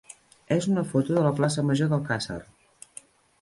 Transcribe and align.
és 0.55 0.67
una 0.71 0.83
foto 0.93 1.17
de 1.17 1.23
la 1.25 1.33
plaça 1.41 1.65
major 1.67 1.93
d'Alcàsser. 1.93 2.39